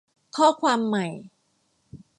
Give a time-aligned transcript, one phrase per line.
[0.35, 1.07] ข้อความใหม่